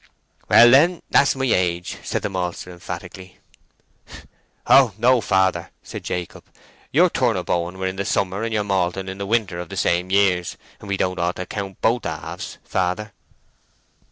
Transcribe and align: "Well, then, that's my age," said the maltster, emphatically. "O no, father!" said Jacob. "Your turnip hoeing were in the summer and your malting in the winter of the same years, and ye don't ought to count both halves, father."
"Well, 0.49 0.71
then, 0.71 1.03
that's 1.11 1.35
my 1.35 1.45
age," 1.45 1.99
said 2.03 2.23
the 2.23 2.29
maltster, 2.31 2.71
emphatically. 2.71 3.37
"O 4.65 4.95
no, 4.97 5.21
father!" 5.21 5.69
said 5.83 6.03
Jacob. 6.03 6.43
"Your 6.91 7.07
turnip 7.07 7.49
hoeing 7.49 7.77
were 7.77 7.85
in 7.85 7.97
the 7.97 8.05
summer 8.05 8.41
and 8.41 8.51
your 8.51 8.63
malting 8.63 9.07
in 9.09 9.19
the 9.19 9.27
winter 9.27 9.59
of 9.59 9.69
the 9.69 9.77
same 9.77 10.09
years, 10.09 10.57
and 10.79 10.89
ye 10.89 10.97
don't 10.97 11.19
ought 11.19 11.35
to 11.35 11.45
count 11.45 11.81
both 11.81 12.05
halves, 12.05 12.57
father." 12.63 13.13